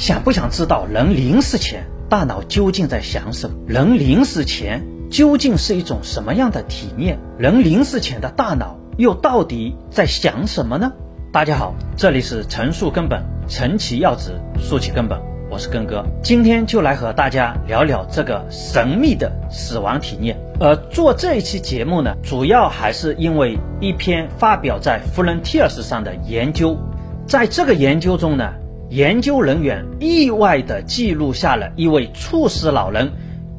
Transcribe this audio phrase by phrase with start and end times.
[0.00, 3.56] 想不想知道人临死前大脑究竟在想什么？
[3.66, 7.18] 人临死前究竟是一种什么样的体验？
[7.36, 10.90] 人临死前的大脑又到底在想什么呢？
[11.30, 15.20] 大家好，这里是陈述根本，陈其要旨，说起根本，
[15.50, 20.34] 我是根哥，今天就来和大家聊聊这个神秘的死亡体验。
[20.58, 26.78] 而做这一期节目呢，主要还是因为一篇发表在《Frontiers》上的研究，
[27.26, 28.50] 在这个研究中呢。
[28.90, 33.12] 研究人员意外地记录下了一位猝死老人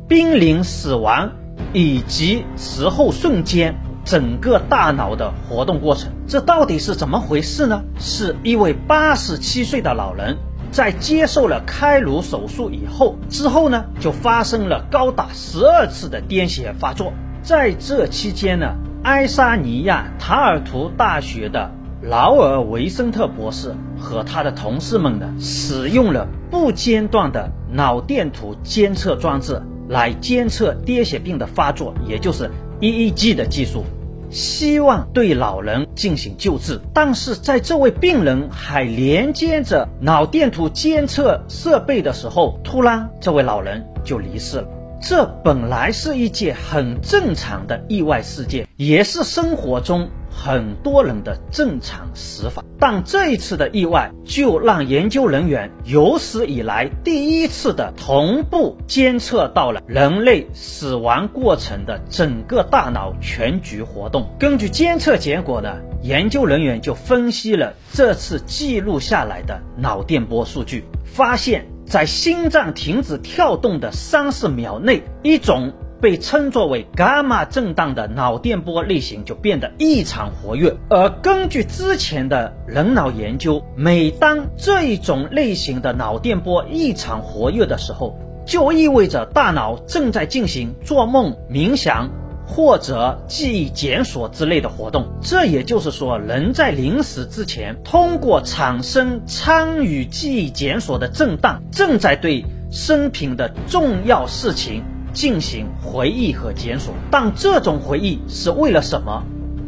[0.06, 1.32] 濒临死亡
[1.72, 6.12] 以及死后瞬间整个大脑的活动过程。
[6.28, 7.82] 这到底是怎么回事呢？
[7.98, 10.36] 是一位八十七岁的老人
[10.70, 17.14] 在接受了开颅手术以后，之后呢就发生了高达十二次的癫痫发作。
[17.42, 21.72] 在这期间呢，爱沙尼亚塔尔图大学的。
[22.04, 33.84] 劳尔维森特博士和他的同事们呢，使用了不间断的脑电图监测装置来监测癫痫病的发作，也就是 EEG 的技术，
[34.32, 36.82] 希望对老人进行救治。
[36.92, 44.68] 但是在这位病人还连接着脑电图监测设备的时候，突然这位老人就离世了。
[45.02, 50.08] 这本来是一件很正常的意外事件，也是生活中。
[50.34, 64.34] 很多人的正常死法，但这一次的意外就让研究人员有史以来第一次的同步监测到了人类死亡过程的整个大脑全局活动。
[64.40, 75.74] 根据监测结果呢，研究人员就分析了这次记录下来的脑电波数据，发现，在心脏停止跳动的三十秒内，一种。
[76.02, 88.18] 被称作为伽马震荡的脑电波类型就变得异常活跃，而根据之前的人脑研究，每当这一种类型的脑电波异常活跃的时候，
[88.48, 92.10] 就意味着大脑正在进行做梦、冥想
[92.54, 95.08] 或者记忆检索之类的活动。
[95.22, 104.84] 这也就是说，人在临死之前，通过产生参与记忆检索的震荡，正在对生平的重要事情。
[105.14, 109.24] 进行回忆和检索，但这种回忆是为了什么？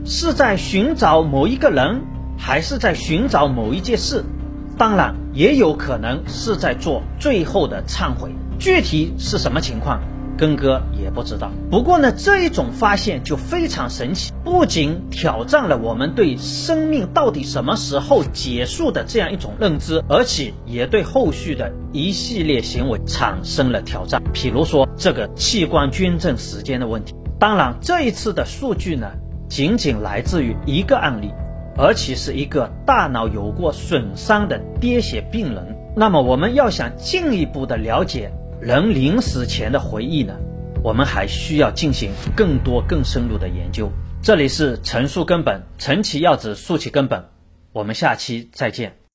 [0.05, 2.01] 是在寻找某一个人，
[2.37, 4.23] 还是在寻找某一件事？
[4.77, 8.31] 当然，也有可能是在做最后的忏悔。
[8.57, 9.99] 具体是什么情况？
[10.37, 11.51] 根哥也不知道。
[11.69, 24.21] 不过呢，这一种发现就非常神奇，不仅挑战了我们对生命到底什么时候结束的这样一种认知，而且也对后续的一系列行为产生了挑战。
[24.33, 27.13] 比如说这个器官捐赠时间的问题。
[27.39, 29.11] 当然，这一次的数据呢，
[29.49, 31.31] 仅仅来自于一个案例，
[31.77, 35.75] 而且是一个大脑有过损伤的癫痫病人。
[35.95, 38.31] 那么，我们要想进一步的了解。
[38.63, 40.33] 人临死前的回忆呢？
[40.81, 43.91] 我们还需要进行更多更深入的研究。
[44.21, 47.25] 这里是陈述根本，陈其要旨，述其根本。
[47.73, 49.02] 我们下期再见。